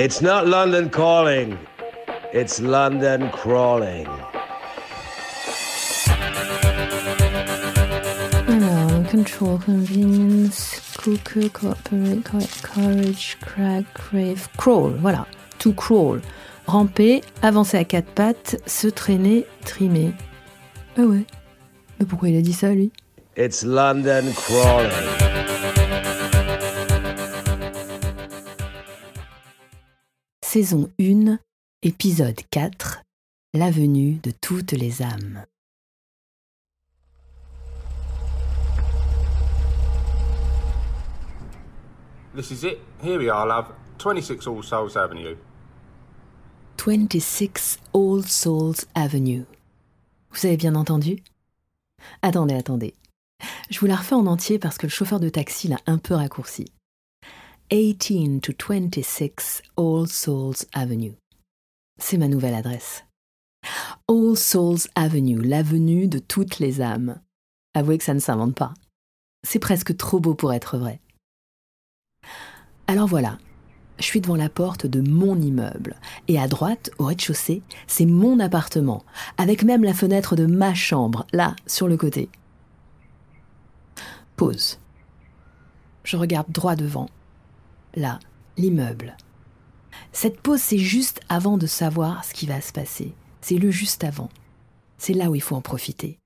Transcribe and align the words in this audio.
It's 0.00 0.22
not 0.22 0.46
London 0.46 0.90
calling, 0.90 1.58
it's 2.32 2.60
London 2.60 3.30
crawling. 3.32 4.06
Alors, 8.46 9.02
control, 9.10 9.58
convenience, 9.58 10.80
cooker, 10.98 11.48
cooperate, 11.48 12.22
co- 12.24 12.38
courage, 12.62 13.38
crack, 13.40 13.92
crave, 13.94 14.46
crawl, 14.56 14.92
voilà. 15.00 15.26
To 15.58 15.72
crawl. 15.72 16.20
Ramper, 16.68 17.22
avancer 17.42 17.76
à 17.78 17.82
quatre 17.84 18.12
pattes, 18.14 18.62
se 18.66 18.86
traîner, 18.86 19.46
trimer. 19.64 20.12
Ah 20.96 21.02
ouais. 21.02 21.24
Mais 21.98 22.06
pourquoi 22.06 22.28
il 22.28 22.38
a 22.38 22.40
dit 22.40 22.52
ça, 22.52 22.68
lui? 22.68 22.92
It's 23.36 23.64
London 23.64 24.32
crawling. 24.36 25.27
Saison 30.58 30.90
1, 30.98 31.38
épisode 31.84 32.40
4, 32.50 33.04
La 33.54 33.70
venue 33.70 34.14
de 34.14 34.32
toutes 34.32 34.72
les 34.72 35.02
âmes. 35.02 35.44
This 42.34 42.50
is 42.50 42.64
it. 42.64 42.78
Here 43.00 43.20
we 43.20 43.30
are, 43.30 43.46
love. 43.46 43.66
26 43.98 44.48
All 44.48 44.64
Souls 44.64 44.96
Avenue. 44.96 45.36
26 46.76 47.78
All 47.94 48.24
Souls 48.26 48.84
Avenue. 48.96 49.44
Vous 50.32 50.44
avez 50.44 50.56
bien 50.56 50.74
entendu? 50.74 51.22
Attendez, 52.22 52.56
attendez. 52.56 52.94
Je 53.70 53.78
vous 53.78 53.86
la 53.86 53.94
refais 53.94 54.16
en 54.16 54.26
entier 54.26 54.58
parce 54.58 54.76
que 54.76 54.86
le 54.86 54.90
chauffeur 54.90 55.20
de 55.20 55.28
taxi 55.28 55.68
l'a 55.68 55.78
un 55.86 55.98
peu 55.98 56.14
raccourci. 56.14 56.64
18 57.70 58.40
to 58.40 58.54
26 58.54 59.62
All 59.76 60.06
Souls 60.08 60.64
Avenue. 60.72 61.18
C'est 62.00 62.16
ma 62.16 62.26
nouvelle 62.26 62.54
adresse. 62.54 63.04
All 64.08 64.38
Souls 64.38 64.88
Avenue, 64.94 65.42
l'avenue 65.42 66.08
de 66.08 66.18
toutes 66.18 66.60
les 66.60 66.80
âmes. 66.80 67.20
Avouez 67.74 67.98
que 67.98 68.04
ça 68.04 68.14
ne 68.14 68.20
s'invente 68.20 68.54
pas. 68.54 68.72
C'est 69.46 69.58
presque 69.58 69.94
trop 69.98 70.18
beau 70.18 70.34
pour 70.34 70.54
être 70.54 70.78
vrai. 70.78 71.02
Alors 72.86 73.06
voilà, 73.06 73.36
je 73.98 74.04
suis 74.04 74.22
devant 74.22 74.36
la 74.36 74.48
porte 74.48 74.86
de 74.86 75.02
mon 75.02 75.38
immeuble. 75.38 75.96
Et 76.26 76.38
à 76.38 76.48
droite, 76.48 76.90
au 76.96 77.04
rez-de-chaussée, 77.04 77.62
c'est 77.86 78.06
mon 78.06 78.40
appartement, 78.40 79.04
avec 79.36 79.62
même 79.62 79.84
la 79.84 79.92
fenêtre 79.92 80.36
de 80.36 80.46
ma 80.46 80.72
chambre, 80.72 81.26
là, 81.34 81.54
sur 81.66 81.86
le 81.86 81.98
côté. 81.98 82.30
Pause. 84.36 84.78
Je 86.04 86.16
regarde 86.16 86.50
droit 86.50 86.74
devant. 86.74 87.10
Là, 87.94 88.18
l'immeuble. 88.56 89.16
Cette 90.12 90.40
pause, 90.40 90.60
c'est 90.60 90.78
juste 90.78 91.20
avant 91.28 91.58
de 91.58 91.66
savoir 91.66 92.24
ce 92.24 92.34
qui 92.34 92.46
va 92.46 92.60
se 92.60 92.72
passer. 92.72 93.14
C'est 93.40 93.56
le 93.58 93.70
juste 93.70 94.04
avant. 94.04 94.28
C'est 94.98 95.14
là 95.14 95.30
où 95.30 95.34
il 95.34 95.42
faut 95.42 95.56
en 95.56 95.60
profiter. 95.60 96.18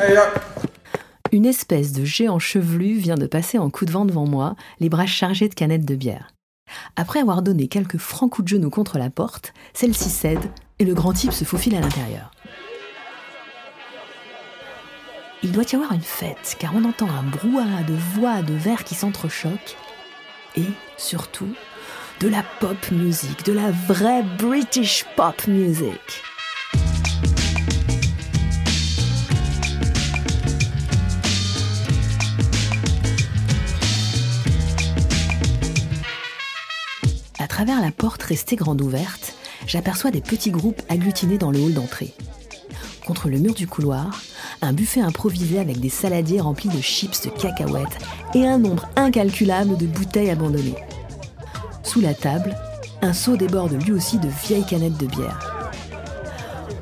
Hey! 0.00 0.47
Une 1.30 1.44
espèce 1.44 1.92
de 1.92 2.04
géant 2.04 2.38
chevelu 2.38 2.94
vient 2.94 3.16
de 3.16 3.26
passer 3.26 3.58
en 3.58 3.68
coup 3.68 3.84
de 3.84 3.92
vent 3.92 4.06
devant 4.06 4.26
moi, 4.26 4.56
les 4.80 4.88
bras 4.88 5.06
chargés 5.06 5.48
de 5.48 5.54
canettes 5.54 5.84
de 5.84 5.94
bière. 5.94 6.28
Après 6.96 7.20
avoir 7.20 7.42
donné 7.42 7.68
quelques 7.68 7.98
francs 7.98 8.30
coups 8.30 8.44
de 8.44 8.56
genou 8.56 8.70
contre 8.70 8.98
la 8.98 9.10
porte, 9.10 9.52
celle-ci 9.74 10.08
cède 10.08 10.50
et 10.78 10.84
le 10.84 10.94
grand 10.94 11.12
type 11.12 11.32
se 11.32 11.44
faufile 11.44 11.74
à 11.76 11.80
l'intérieur. 11.80 12.30
Il 15.42 15.52
doit 15.52 15.64
y 15.70 15.76
avoir 15.76 15.92
une 15.92 16.00
fête, 16.00 16.56
car 16.58 16.74
on 16.74 16.84
entend 16.84 17.08
un 17.10 17.22
brouhaha 17.22 17.82
de 17.82 17.94
voix, 18.14 18.42
de 18.42 18.54
verres 18.54 18.84
qui 18.84 18.94
s'entrechoquent, 18.94 19.76
et 20.56 20.66
surtout 20.96 21.52
de 22.20 22.28
la 22.28 22.42
pop 22.58 22.90
music, 22.90 23.44
de 23.44 23.52
la 23.52 23.70
vraie 23.70 24.24
British 24.38 25.04
pop 25.14 25.46
music. 25.46 26.00
Travers 37.58 37.80
la 37.80 37.90
porte 37.90 38.22
restée 38.22 38.54
grande 38.54 38.80
ouverte, 38.80 39.34
j'aperçois 39.66 40.12
des 40.12 40.20
petits 40.20 40.52
groupes 40.52 40.80
agglutinés 40.88 41.38
dans 41.38 41.50
le 41.50 41.58
hall 41.58 41.74
d'entrée. 41.74 42.14
Contre 43.04 43.28
le 43.28 43.38
mur 43.38 43.52
du 43.52 43.66
couloir, 43.66 44.22
un 44.62 44.72
buffet 44.72 45.00
improvisé 45.00 45.58
avec 45.58 45.80
des 45.80 45.88
saladiers 45.88 46.40
remplis 46.40 46.68
de 46.68 46.80
chips 46.80 47.20
de 47.22 47.30
cacahuètes 47.30 47.98
et 48.32 48.46
un 48.46 48.58
nombre 48.58 48.88
incalculable 48.94 49.76
de 49.76 49.86
bouteilles 49.86 50.30
abandonnées. 50.30 50.76
Sous 51.82 52.00
la 52.00 52.14
table, 52.14 52.54
un 53.02 53.12
seau 53.12 53.36
déborde 53.36 53.72
lui 53.82 53.90
aussi 53.90 54.20
de 54.20 54.28
vieilles 54.46 54.64
canettes 54.64 54.96
de 54.96 55.06
bière. 55.06 55.72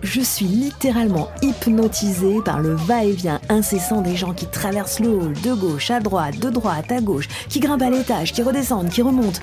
Je 0.03 0.21
suis 0.21 0.45
littéralement 0.45 1.31
hypnotisée 1.41 2.43
par 2.45 2.61
le 2.61 2.75
va-et-vient 2.75 3.41
incessant 3.49 4.03
des 4.03 4.15
gens 4.15 4.35
qui 4.35 4.45
traversent 4.45 5.01
le 5.01 5.09
hall 5.09 5.33
de 5.41 5.55
gauche 5.55 5.91
à 5.91 6.01
droite, 6.01 6.39
de 6.39 6.51
droite 6.51 6.93
à 6.93 7.01
gauche, 7.01 7.29
qui 7.49 7.61
grimpent 7.61 7.81
à 7.81 7.89
l'étage, 7.89 8.35
qui 8.35 8.43
redescendent, 8.43 8.91
qui 8.91 9.01
remontent. 9.01 9.41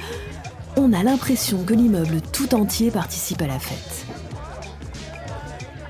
On 0.76 0.92
a 0.92 1.04
l'impression 1.04 1.64
que 1.64 1.74
l'immeuble 1.74 2.20
tout 2.22 2.56
entier 2.56 2.90
participe 2.90 3.42
à 3.42 3.48
la 3.48 3.60
fête. 3.60 4.08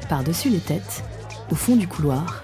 Par-dessus 0.09 0.49
les 0.49 0.59
têtes, 0.59 1.03
au 1.49 1.55
fond 1.55 1.77
du 1.77 1.87
couloir, 1.87 2.43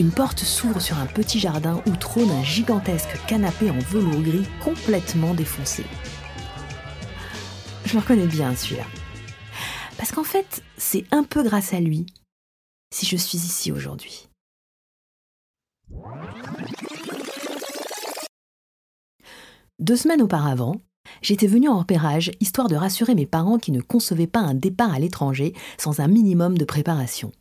une 0.00 0.10
porte 0.10 0.40
s'ouvre 0.40 0.80
sur 0.80 0.98
un 0.98 1.06
petit 1.06 1.38
jardin 1.38 1.82
où 1.86 1.90
trône 1.96 2.30
un 2.30 2.42
gigantesque 2.42 3.20
canapé 3.26 3.70
en 3.70 3.78
velours 3.78 4.22
gris 4.22 4.46
complètement 4.64 5.34
défoncé. 5.34 5.84
Je 7.84 7.92
le 7.92 8.00
reconnais 8.00 8.26
bien 8.26 8.56
celui-là. 8.56 8.86
Parce 9.98 10.10
qu'en 10.10 10.24
fait, 10.24 10.62
c'est 10.78 11.04
un 11.10 11.22
peu 11.22 11.42
grâce 11.42 11.74
à 11.74 11.80
lui 11.80 12.06
si 12.92 13.04
je 13.04 13.16
suis 13.16 13.38
ici 13.38 13.70
aujourd'hui. 13.72 14.28
Deux 19.78 19.96
semaines 19.96 20.22
auparavant, 20.22 20.80
j'étais 21.22 21.46
venue 21.46 21.68
en 21.68 21.78
repérage 21.78 22.30
histoire 22.40 22.68
de 22.68 22.76
rassurer 22.76 23.14
mes 23.14 23.26
parents 23.26 23.58
qui 23.58 23.72
ne 23.72 23.80
concevaient 23.80 24.26
pas 24.26 24.40
un 24.40 24.54
départ 24.54 24.92
à 24.92 24.98
l'étranger 24.98 25.54
sans 25.78 26.00
un 26.00 26.08
minimum 26.08 26.58
de 26.58 26.64
préparation. 26.64 27.32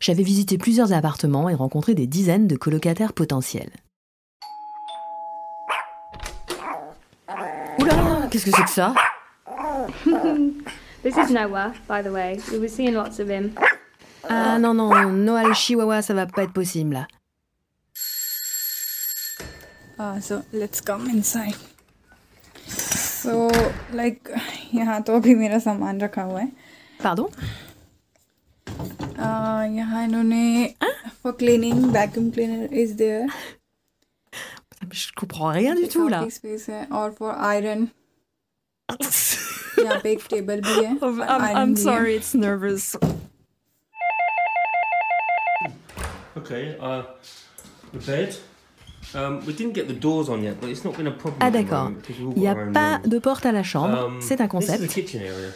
J'avais 0.00 0.22
visité 0.22 0.58
plusieurs 0.58 0.92
appartements 0.92 1.48
et 1.48 1.54
rencontré 1.54 1.94
des 1.94 2.06
dizaines 2.06 2.46
de 2.46 2.56
colocataires 2.56 3.12
potentiels. 3.12 3.70
Oula, 7.78 8.28
qu'est-ce 8.30 8.44
que 8.44 8.50
c'est 8.50 8.64
que 8.64 8.70
ça? 8.70 8.94
This 11.02 11.16
is 11.18 11.30
Noah, 11.30 11.74
by 11.86 12.02
the 12.02 12.10
way. 12.10 12.38
We 12.50 12.58
were 12.58 12.68
seeing 12.68 12.94
lots 12.94 13.20
of 13.20 13.28
him. 13.28 13.54
Ah 14.26 14.58
non, 14.58 14.72
non, 14.72 15.12
Noël 15.12 15.52
Chihuahua, 15.54 16.00
ça 16.00 16.14
va 16.14 16.26
pas 16.26 16.44
être 16.44 16.52
possible 16.54 16.94
là. 16.94 17.06
Uh, 19.98 20.18
so 20.20 20.42
let's 20.52 20.80
come 20.80 21.08
inside. 21.10 21.54
So 23.24 23.34
like 23.94 24.30
यहाँ 24.74 25.00
तो 25.02 25.16
अभी 25.16 25.34
मेरा 25.34 25.58
सामान 25.58 26.00
रखा 26.00 26.22
हुआ 26.22 26.40
है 26.40 26.50
Pardon 27.02 27.28
uh, 29.18 29.64
यहाँ 29.76 30.04
इन्होंने 30.04 30.74
for 31.22 31.32
cleaning 31.32 31.80
vacuum 31.92 32.30
cleaner 32.32 32.68
is 32.84 32.96
there 32.96 33.26
Je 34.92 35.06
comprends 35.16 35.56
rien 35.56 35.74
du 35.74 35.88
tout 35.88 36.08
là. 36.08 36.20
काफ़ी 36.20 36.30
space 36.30 36.68
है 36.70 36.84
और 36.92 37.14
for 37.20 37.34
iron 37.50 37.86
यहाँ 38.88 40.00
पे 40.02 40.12
एक 40.12 40.26
टेबल 40.30 40.60
भी 40.60 40.84
है 40.84 40.96
I'm, 40.98 41.22
I'm 41.22 41.76
है. 41.76 41.82
sorry, 41.82 42.16
it's 42.16 42.34
nervous. 42.34 42.94
Okay, 46.36 46.76
uh, 46.80 47.02
the 47.92 48.00
bed. 48.06 48.36
Ah 51.40 51.50
d'accord. 51.50 51.90
Il 52.36 52.40
n'y 52.40 52.48
a 52.48 52.54
pas 52.54 52.98
de 53.04 53.18
porte 53.18 53.46
à 53.46 53.52
la 53.52 53.62
chambre, 53.62 54.06
Um, 54.08 54.20
c'est 54.20 54.40
un 54.40 54.46
This 54.48 54.64
is 54.64 54.66
the 54.66 54.70
concept. 54.78 54.92
kitchen 54.94 55.20
area. 55.20 55.50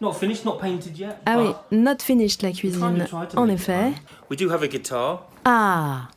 Not 0.00 0.12
finished, 0.14 0.44
not 0.44 0.58
painted 0.60 0.96
yet. 0.96 1.16
Ah 1.26 1.38
oui, 1.38 1.50
not 1.72 1.96
finished 2.00 2.42
la 2.42 2.50
we 2.50 2.56
cuisine. 2.58 3.06
En 3.36 3.48
effet. 3.48 3.90
fun. 3.90 3.94
We 4.30 4.36
do 4.38 4.48
have 4.50 4.62
a 4.62 4.68
guitar, 4.68 5.26
Ah, 5.44 6.08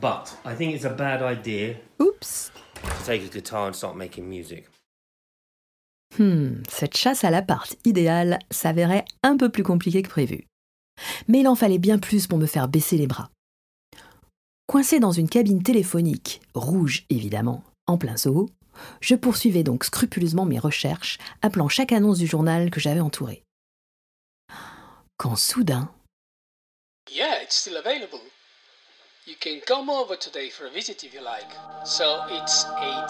but 0.00 0.36
I 0.44 0.54
think 0.56 0.74
it's 0.74 0.84
a 0.84 0.90
bad 0.90 1.22
idea 1.22 1.76
oups. 2.00 2.50
to 2.82 3.04
take 3.06 3.24
a 3.24 3.28
guitar 3.28 3.68
and 3.68 3.72
start 3.74 3.94
making 3.96 4.24
music. 4.28 4.64
Hmm, 6.18 6.62
cette 6.68 6.96
chasse 6.96 7.22
à 7.22 7.30
l'appart 7.30 7.76
idéale 7.84 8.38
s'avérait 8.50 9.04
un 9.22 9.36
peu 9.36 9.50
plus 9.50 9.62
compliquée 9.62 10.02
que 10.02 10.08
prévu. 10.08 10.46
Mais 11.28 11.40
il 11.40 11.48
en 11.48 11.54
fallait 11.54 11.78
bien 11.78 11.98
plus 11.98 12.26
pour 12.26 12.38
me 12.38 12.46
faire 12.46 12.66
baisser 12.66 12.96
les 12.96 13.06
bras. 13.06 13.30
Coincé 14.70 15.00
dans 15.00 15.12
une 15.12 15.30
cabine 15.30 15.62
téléphonique, 15.62 16.42
rouge 16.54 17.06
évidemment, 17.08 17.64
en 17.86 17.96
plein 17.96 18.18
Soho, 18.18 18.50
Je 19.00 19.14
poursuivais 19.14 19.62
donc 19.62 19.82
scrupuleusement 19.82 20.44
mes 20.44 20.58
recherches, 20.58 21.16
appelant 21.40 21.70
chaque 21.70 21.90
annonce 21.90 22.18
du 22.18 22.26
journal 22.26 22.70
que 22.70 22.78
j'avais 22.78 23.00
entouré. 23.00 23.42
Quand 25.16 25.36
soudain, 25.36 25.90
Yeah, 27.10 27.42
it's 27.42 27.56
still 27.56 27.78
available. 27.78 28.20
You 29.26 29.34
can 29.40 29.60
come 29.66 29.88
over 29.88 30.18
today 30.18 30.50
for 30.50 30.66
a 30.66 30.70
visit 30.70 31.02
if 31.02 31.14
you 31.14 31.22
like. 31.22 31.50
So 31.86 32.20
it's 32.30 32.66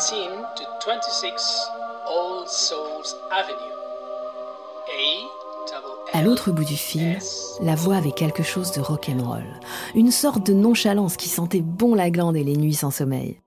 18 0.08 0.30
to 0.54 0.64
26 0.80 1.68
All 2.06 2.46
Souls 2.46 3.16
Avenue. 3.32 3.74
A 4.88 5.26
à 6.12 6.22
l'autre 6.22 6.52
bout 6.52 6.64
du 6.64 6.76
fil, 6.76 7.18
la 7.60 7.74
voix 7.74 7.96
avait 7.96 8.12
quelque 8.12 8.42
chose 8.42 8.72
de 8.72 8.80
rock'n'roll, 8.80 9.44
une 9.94 10.10
sorte 10.10 10.46
de 10.46 10.54
nonchalance 10.54 11.16
qui 11.16 11.28
sentait 11.28 11.60
bon 11.60 11.94
la 11.94 12.10
glande 12.10 12.36
et 12.36 12.44
les 12.44 12.56
nuits 12.56 12.74
sans 12.74 12.90
sommeil. 12.90 13.40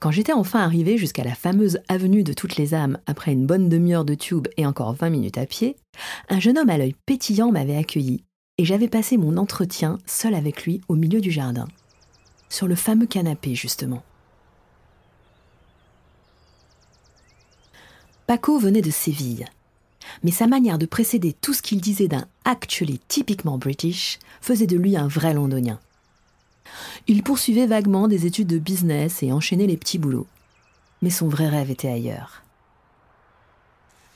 Quand 0.00 0.10
j'étais 0.10 0.32
enfin 0.32 0.60
arrivé 0.60 0.98
jusqu'à 0.98 1.24
la 1.24 1.34
fameuse 1.34 1.78
avenue 1.88 2.24
de 2.24 2.32
toutes 2.32 2.56
les 2.56 2.74
âmes 2.74 2.98
après 3.06 3.32
une 3.32 3.46
bonne 3.46 3.68
demi-heure 3.68 4.04
de 4.04 4.14
tube 4.14 4.48
et 4.56 4.66
encore 4.66 4.94
20 4.94 5.10
minutes 5.10 5.38
à 5.38 5.46
pied, 5.46 5.76
un 6.28 6.40
jeune 6.40 6.58
homme 6.58 6.70
à 6.70 6.78
l'œil 6.78 6.94
pétillant 7.06 7.52
m'avait 7.52 7.76
accueilli 7.76 8.24
et 8.58 8.64
j'avais 8.64 8.88
passé 8.88 9.16
mon 9.16 9.36
entretien 9.36 9.98
seul 10.06 10.34
avec 10.34 10.64
lui 10.64 10.80
au 10.88 10.94
milieu 10.94 11.20
du 11.20 11.30
jardin, 11.30 11.68
sur 12.48 12.66
le 12.66 12.74
fameux 12.74 13.06
canapé 13.06 13.54
justement. 13.54 14.02
Paco 18.26 18.58
venait 18.58 18.80
de 18.80 18.90
Séville, 18.90 19.44
mais 20.22 20.30
sa 20.30 20.46
manière 20.46 20.78
de 20.78 20.86
précéder 20.86 21.32
tout 21.32 21.52
ce 21.52 21.62
qu'il 21.62 21.80
disait 21.80 22.08
d'un 22.08 22.26
actually 22.44 23.00
typiquement 23.08 23.58
british 23.58 24.18
faisait 24.40 24.66
de 24.66 24.76
lui 24.76 24.96
un 24.96 25.08
vrai 25.08 25.34
londonien. 25.34 25.80
Il 27.06 27.22
poursuivait 27.22 27.66
vaguement 27.66 28.08
des 28.08 28.26
études 28.26 28.48
de 28.48 28.58
business 28.58 29.22
et 29.22 29.32
enchaînait 29.32 29.66
les 29.66 29.76
petits 29.76 29.98
boulots. 29.98 30.26
Mais 31.02 31.10
son 31.10 31.28
vrai 31.28 31.48
rêve 31.48 31.70
était 31.70 31.88
ailleurs. 31.88 32.42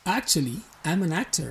Actually, 0.05 0.59
I'm 0.87 1.03
an 1.03 1.15
actor. 1.15 1.49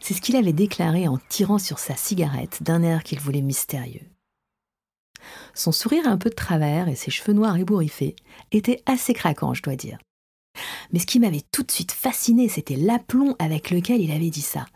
C'est 0.00 0.14
ce 0.14 0.20
qu'il 0.20 0.36
avait 0.36 0.52
déclaré 0.52 1.08
en 1.08 1.18
tirant 1.28 1.58
sur 1.58 1.78
sa 1.78 1.96
cigarette 1.96 2.62
d'un 2.62 2.82
air 2.82 3.02
qu'il 3.02 3.20
voulait 3.20 3.42
mystérieux. 3.42 4.06
Son 5.54 5.72
sourire 5.72 6.06
un 6.06 6.16
peu 6.16 6.30
de 6.30 6.34
travers 6.34 6.88
et 6.88 6.94
ses 6.94 7.10
cheveux 7.10 7.32
noirs 7.32 7.56
ébouriffés 7.56 8.14
étaient 8.52 8.82
assez 8.86 9.14
craquants, 9.14 9.54
je 9.54 9.62
dois 9.62 9.76
dire. 9.76 9.98
Mais 10.92 10.98
ce 10.98 11.06
qui 11.06 11.20
m'avait 11.20 11.42
tout 11.52 11.62
de 11.62 11.70
suite 11.70 11.92
fasciné, 11.92 12.48
c'était 12.48 12.76
l'aplomb 12.76 13.36
avec 13.38 13.70
lequel 13.70 14.00
il 14.00 14.10
avait 14.10 14.30
dit 14.30 14.42
ça. 14.42 14.66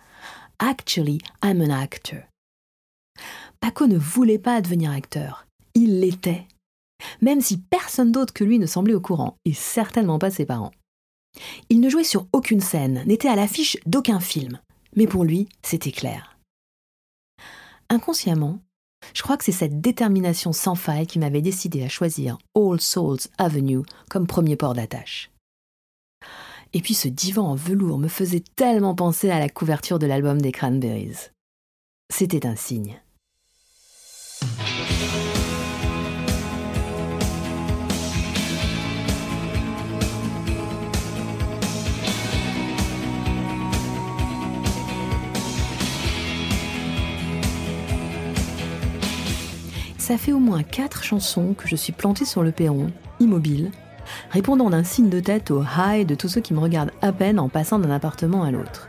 Actually, 0.59 1.19
I'm 1.43 1.61
an 1.61 1.71
actor. 1.71 2.21
Paco 3.61 3.87
ne 3.87 3.99
voulait 3.99 4.39
pas 4.39 4.61
devenir 4.61 4.91
acteur. 4.91 5.47
Il 5.75 6.01
l'était. 6.01 6.47
Même 7.23 7.41
si 7.41 7.59
personne 7.59 8.13
d'autre 8.13 8.33
que 8.33 8.45
lui 8.45 8.59
ne 8.59 8.67
semblait 8.67 8.95
au 8.95 9.01
courant, 9.01 9.37
et 9.45 9.53
certainement 9.53 10.19
pas 10.19 10.31
ses 10.31 10.47
parents. 10.47 10.73
Il 11.69 11.81
ne 11.81 11.89
jouait 11.89 12.05
sur 12.05 12.27
aucune 12.33 12.61
scène, 12.61 13.03
n'était 13.07 13.29
à 13.29 13.37
l'affiche 13.37 13.77
d'aucun 13.87 14.21
film. 14.21 14.59
Mais 14.97 15.07
pour 15.07 15.25
lui, 15.25 15.49
c'était 15.63 15.93
clair. 15.93 16.37
Inconsciemment, 17.89 18.59
je 19.15 19.23
crois 19.23 19.37
que 19.37 19.45
c'est 19.45 19.53
cette 19.53 19.81
détermination 19.81 20.53
sans 20.53 20.75
faille 20.75 21.07
qui 21.07 21.19
m'avait 21.19 21.43
décidé 21.43 21.83
à 21.83 21.89
choisir 21.89 22.39
All 22.55 22.81
Souls 22.81 23.19
Avenue 23.39 23.83
comme 24.11 24.27
premier 24.27 24.57
port 24.57 24.75
d'attache. 24.75 25.31
Et 26.73 26.81
puis 26.81 26.95
ce 26.95 27.09
divan 27.09 27.49
en 27.49 27.55
velours 27.57 27.99
me 27.99 28.09
faisait 28.09 28.45
tellement 28.55 28.95
penser 28.95 29.31
à 29.31 29.41
la 29.41 29.49
couverture 29.49 29.99
de 29.99 30.07
l'album 30.07 30.41
des 30.41 30.53
Cranberries. 30.53 31.31
C'était 32.09 32.47
un 32.47 32.55
signe. 32.55 33.01
Ça 49.99 50.19
fait 50.19 50.33
au 50.33 50.41
moins 50.41 50.65
quatre 50.65 51.05
chansons 51.05 51.55
que 51.55 51.69
je 51.69 51.77
suis 51.77 51.93
plantée 51.93 52.25
sur 52.25 52.43
le 52.43 52.51
perron, 52.51 52.91
immobile, 53.21 53.71
répondant 54.31 54.71
d'un 54.71 54.85
signe 54.85 55.09
de 55.09 55.21
tête 55.21 55.51
au 55.51 55.63
hi 55.63 56.05
de 56.05 56.15
tous 56.15 56.29
ceux 56.29 56.41
qui 56.41 56.55
me 56.55 56.61
regardent 56.61 56.93
à 57.03 57.13
peine 57.13 57.39
en 57.39 57.49
passant 57.49 57.79
d'un 57.79 57.91
appartement 57.91 58.43
à 58.43 58.51
l'autre. 58.51 58.89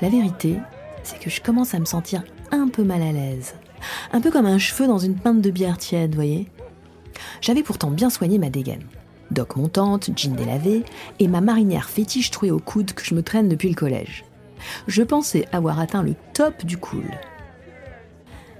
La 0.00 0.08
vérité, 0.08 0.58
c'est 1.02 1.18
que 1.18 1.30
je 1.30 1.40
commence 1.40 1.74
à 1.74 1.78
me 1.78 1.84
sentir 1.84 2.22
un 2.50 2.68
peu 2.68 2.84
mal 2.84 3.02
à 3.02 3.12
l'aise. 3.12 3.54
Un 4.12 4.20
peu 4.20 4.30
comme 4.30 4.46
un 4.46 4.58
cheveu 4.58 4.86
dans 4.86 4.98
une 4.98 5.16
pinte 5.16 5.40
de 5.40 5.50
bière 5.50 5.78
tiède, 5.78 6.14
voyez 6.14 6.48
J'avais 7.40 7.62
pourtant 7.62 7.90
bien 7.90 8.10
soigné 8.10 8.38
ma 8.38 8.50
dégaine. 8.50 8.84
Doc 9.30 9.56
montante, 9.56 10.10
jean 10.16 10.34
délavé 10.34 10.84
et 11.18 11.28
ma 11.28 11.40
marinière 11.40 11.88
fétiche 11.88 12.30
trouée 12.30 12.50
au 12.50 12.58
coude 12.58 12.92
que 12.92 13.04
je 13.04 13.14
me 13.14 13.22
traîne 13.22 13.48
depuis 13.48 13.68
le 13.68 13.74
collège. 13.74 14.24
Je 14.86 15.02
pensais 15.02 15.46
avoir 15.52 15.80
atteint 15.80 16.02
le 16.02 16.14
top 16.32 16.64
du 16.64 16.76
cool. 16.78 17.10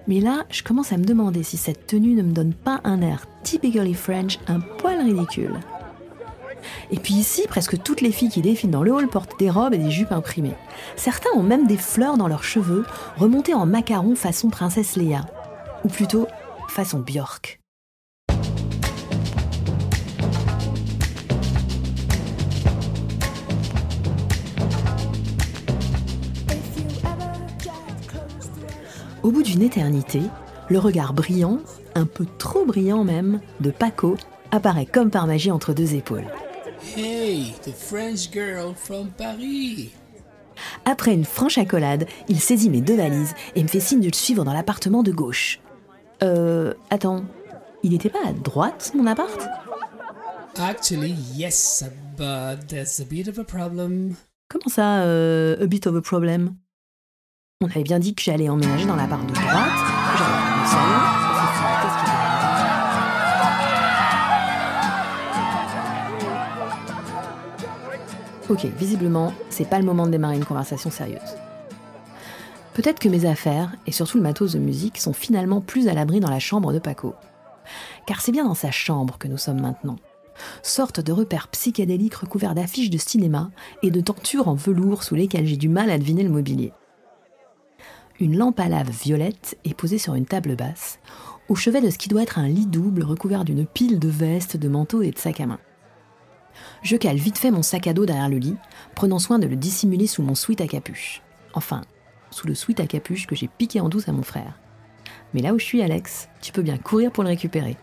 Mais 0.07 0.21
là, 0.21 0.45
je 0.51 0.63
commence 0.63 0.93
à 0.93 0.99
me 0.99 1.05
demander 1.05 1.43
si 1.43 1.57
cette 1.57 1.87
tenue 1.87 2.15
ne 2.15 2.23
me 2.23 2.33
donne 2.33 2.53
pas 2.53 2.81
un 2.85 3.01
air 3.01 3.27
typically 3.43 3.95
French 3.95 4.39
un 4.49 4.61
poil 4.61 5.01
ridicule. 5.01 5.61
Et 6.91 6.99
puis 6.99 7.15
ici, 7.15 7.45
presque 7.49 7.83
toutes 7.83 8.01
les 8.01 8.13
filles 8.13 8.31
qui 8.31 8.43
défilent 8.43 8.71
dans 8.71 8.83
le 8.83 8.93
hall 8.93 9.09
portent 9.09 9.39
des 9.39 9.51
robes 9.51 9.75
et 9.75 9.79
des 9.79 9.91
jupes 9.91 10.13
imprimées. 10.13 10.57
Certains 10.97 11.31
ont 11.37 11.43
même 11.43 11.67
des 11.67 11.77
fleurs 11.77 12.17
dans 12.17 12.29
leurs 12.29 12.45
cheveux, 12.45 12.85
remontées 13.17 13.55
en 13.55 13.67
macaron 13.67 14.15
façon 14.15 14.49
princesse 14.49 14.97
Léa. 14.97 15.27
Ou 15.85 15.89
plutôt, 15.89 16.27
façon 16.69 17.01
Björk. 17.01 17.64
Au 29.25 29.31
bout 29.31 29.43
d'une 29.43 29.63
éternité, 29.63 30.21
le 30.69 30.79
regard 30.79 31.15
brillant, 31.15 31.59
un 31.95 32.05
peu 32.05 32.27
trop 32.37 32.67
brillant 32.67 33.05
même, 33.05 33.41
de 33.61 33.71
Paco 33.71 34.19
apparaît 34.51 34.85
comme 34.85 35.11
par 35.11 35.27
magie 35.27 35.51
entre 35.51 35.73
deux 35.73 35.95
épaules. 35.95 36.27
Hey, 36.95 37.55
the 37.63 37.73
French 37.73 38.31
girl 38.31 38.75
from 38.75 39.09
Paris. 39.09 39.93
Après 40.85 41.15
une 41.15 41.25
franche 41.25 41.57
accolade, 41.57 42.07
il 42.29 42.39
saisit 42.39 42.69
mes 42.69 42.83
deux 42.83 42.97
valises 42.97 43.35
et 43.57 43.63
me 43.63 43.69
fait 43.69 43.81
signe 43.81 44.01
de 44.01 44.09
le 44.09 44.15
suivre 44.15 44.45
dans 44.45 44.53
l'appartement 44.53 45.03
de 45.03 45.11
gauche. 45.11 45.59
Euh, 46.23 46.75
attends, 46.91 47.25
il 47.83 47.93
n'était 47.93 48.11
pas 48.11 48.27
à 48.27 48.33
droite, 48.33 48.93
mon 48.95 49.07
appart? 49.07 49.49
Actually, 50.59 51.15
yes, 51.35 51.83
but 52.19 52.69
there's 52.69 53.01
a 53.01 53.05
bit 53.07 53.27
of 53.27 53.39
a 53.39 53.45
problem. 53.45 54.17
Comment 54.51 54.69
ça, 54.69 54.99
euh, 55.05 55.57
a 55.63 55.67
bit 55.67 55.87
of 55.87 55.97
a 55.97 56.03
problem? 56.03 56.57
On 57.65 57.71
avait 57.71 57.83
bien 57.83 57.99
dit 57.99 58.15
que 58.15 58.23
j'allais 58.23 58.51
emménager 58.51 58.85
dans 58.85 58.95
l'appart 58.95 59.27
de 59.27 59.33
droite, 59.33 59.71
Ok, 68.51 68.67
visiblement, 68.79 69.33
c'est 69.49 69.67
pas 69.67 69.79
le 69.79 69.87
moment 69.87 70.05
de 70.05 70.11
démarrer 70.11 70.37
une 70.37 70.45
conversation 70.45 70.91
sérieuse. 70.91 71.21
Peut-être 72.75 72.99
que 72.99 73.09
mes 73.09 73.25
affaires, 73.25 73.75
et 73.87 73.93
surtout 73.93 74.19
le 74.19 74.23
matos 74.23 74.53
de 74.53 74.59
musique, 74.59 74.99
sont 74.99 75.15
finalement 75.15 75.63
plus 75.63 75.89
à 75.89 75.95
l'abri 75.95 76.21
dans 76.21 76.29
la 76.29 76.41
chambre 76.41 76.71
de 76.75 76.79
Paco. 76.79 77.15
Car 78.07 78.21
c'est 78.21 78.33
bien 78.33 78.45
dans 78.45 78.55
sa 78.55 78.73
chambre 78.73 79.17
que 79.17 79.27
nous 79.27 79.39
sommes 79.39 79.63
maintenant. 79.63 79.97
Sorte 80.63 81.01
de 81.01 81.13
repère 81.13 81.49
psychédélique 81.49 82.17
recouvert 82.17 82.55
d'affiches 82.55 82.91
de 82.91 82.99
cinéma 82.99 83.51
et 83.83 83.91
de 83.91 84.03
tentures 84.03 84.49
en 84.49 84.55
velours 84.55 85.03
sous 85.03 85.15
lesquelles 85.15 85.47
j'ai 85.47 85.57
du 85.57 85.71
mal 85.71 85.89
à 85.89 85.97
deviner 85.97 86.25
le 86.25 86.29
mobilier. 86.29 86.75
Une 88.21 88.39
lampe 88.39 88.61
à 88.61 88.69
lave 88.69 88.91
violette 88.91 89.59
est 89.65 89.75
posée 89.75 89.99
sur 89.99 90.15
une 90.15 90.25
table 90.25 90.55
basse, 90.55 91.01
au 91.49 91.57
chevet 91.57 91.81
de 91.81 91.91
ce 91.91 91.99
qui 91.99 92.09
doit 92.09 92.23
être 92.23 92.39
un 92.39 92.47
lit 92.47 92.67
double 92.67 93.03
recouvert 93.03 93.45
d'une 93.45 93.67
pile 93.67 93.99
de 93.99 94.09
vestes, 94.09 94.57
de 94.57 94.69
manteaux 94.69 95.03
et 95.03 95.11
de 95.11 95.19
sacs 95.19 95.41
à 95.41 95.47
main. 95.47 95.59
Je 96.83 96.97
cale 96.97 97.17
vite 97.17 97.39
fait 97.39 97.51
mon 97.51 97.63
sac 97.63 97.89
à 97.89 97.93
dos 97.93 98.07
derrière 98.07 98.29
le 98.29 98.39
lit, 98.39 98.57
prenant 98.95 99.19
soin 99.19 99.41
de 99.41 99.49
le 99.49 99.57
dissimuler 99.57 100.07
sous 100.07 100.23
mon 100.23 100.37
sweat 100.37 100.61
à 100.61 100.69
capuche. 100.69 101.23
Enfin, 101.55 101.83
sous 102.31 102.47
le 102.47 102.55
sweat 102.55 102.79
à 102.79 102.87
capuche 102.87 103.27
que 103.27 103.35
j'ai 103.35 103.49
piqué 103.49 103.81
en 103.81 103.89
douce 103.89 104.09
à 104.09 104.13
mon 104.13 104.23
frère. 104.23 104.61
Mais 105.33 105.43
là 105.43 105.53
où 105.53 105.59
je 105.59 105.65
suis, 105.65 105.83
Alex, 105.83 106.29
tu 106.41 106.53
peux 106.53 106.63
bien 106.63 106.79
courir 106.79 107.11
pour 107.11 107.25
le 107.25 107.31
récupérer. 107.31 107.77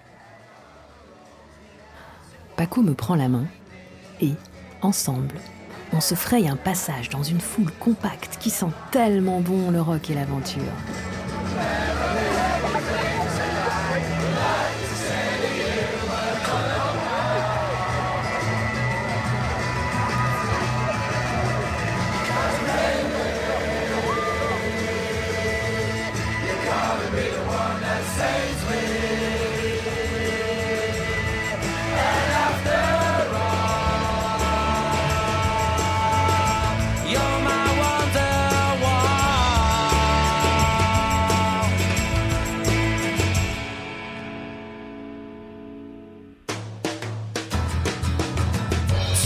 Paco 2.55 2.81
me 2.81 2.93
prend 2.93 3.15
la 3.15 3.27
main 3.27 3.47
et, 4.21 4.31
ensemble, 4.81 5.35
on 5.93 6.01
se 6.01 6.15
fraye 6.15 6.47
un 6.47 6.55
passage 6.55 7.09
dans 7.09 7.23
une 7.23 7.41
foule 7.41 7.71
compacte 7.79 8.37
qui 8.39 8.49
sent 8.49 8.71
tellement 8.91 9.41
bon 9.41 9.71
le 9.71 9.81
rock 9.81 10.09
et 10.09 10.13
l'aventure. 10.13 10.61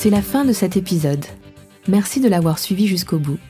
C'est 0.00 0.10
la 0.10 0.22
fin 0.22 0.44
de 0.44 0.52
cet 0.52 0.76
épisode. 0.76 1.24
Merci 1.88 2.20
de 2.20 2.28
l'avoir 2.28 2.60
suivi 2.60 2.86
jusqu'au 2.86 3.18
bout. 3.18 3.40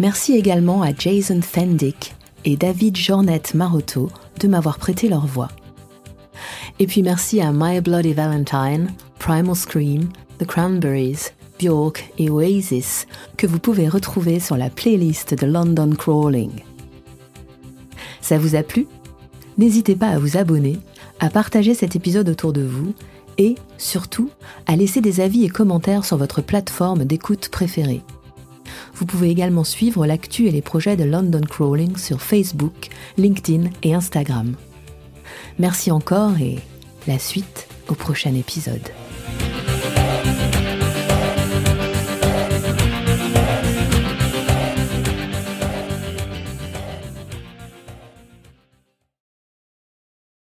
Merci 0.00 0.36
également 0.36 0.82
à 0.82 0.92
Jason 0.92 1.40
Fendick 1.40 2.16
et 2.44 2.56
David 2.56 2.96
Jornet 2.96 3.42
Marotto 3.54 4.10
de 4.40 4.48
m'avoir 4.48 4.76
prêté 4.76 5.08
leur 5.08 5.24
voix. 5.24 5.50
Et 6.80 6.88
puis 6.88 7.04
merci 7.04 7.40
à 7.40 7.52
My 7.52 7.80
Bloody 7.80 8.12
Valentine, 8.12 8.90
Primal 9.20 9.54
Scream, 9.54 10.08
The 10.40 10.46
Cranberries, 10.46 11.30
Bjork 11.60 12.12
et 12.18 12.28
Oasis 12.28 13.06
que 13.36 13.46
vous 13.46 13.60
pouvez 13.60 13.88
retrouver 13.88 14.40
sur 14.40 14.56
la 14.56 14.68
playlist 14.68 15.32
de 15.32 15.46
London 15.46 15.90
Crawling. 15.96 16.50
Ça 18.20 18.36
vous 18.36 18.56
a 18.56 18.64
plu? 18.64 18.88
N'hésitez 19.58 19.94
pas 19.94 20.08
à 20.08 20.18
vous 20.18 20.36
abonner, 20.36 20.80
à 21.20 21.30
partager 21.30 21.74
cet 21.74 21.94
épisode 21.94 22.28
autour 22.28 22.52
de 22.52 22.62
vous 22.62 22.94
et, 23.38 23.54
surtout, 23.78 24.30
à 24.66 24.76
laisser 24.76 25.00
des 25.00 25.20
avis 25.20 25.44
et 25.44 25.48
commentaires 25.48 26.04
sur 26.04 26.16
votre 26.16 26.42
plateforme 26.42 27.04
d'écoute 27.04 27.48
préférée. 27.48 28.02
Vous 28.94 29.06
pouvez 29.06 29.30
également 29.30 29.64
suivre 29.64 30.06
l'actu 30.06 30.46
et 30.46 30.50
les 30.50 30.62
projets 30.62 30.96
de 30.96 31.04
London 31.04 31.42
Crawling 31.42 31.96
sur 31.96 32.22
Facebook, 32.22 32.88
LinkedIn 33.18 33.70
et 33.82 33.94
Instagram. 33.94 34.54
Merci 35.58 35.90
encore 35.90 36.38
et 36.40 36.58
la 37.06 37.18
suite 37.18 37.68
au 37.88 37.94
prochain 37.94 38.34
épisode. 38.34 38.82